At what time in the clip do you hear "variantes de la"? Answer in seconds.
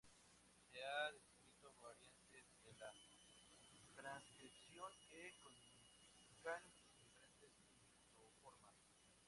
1.79-2.91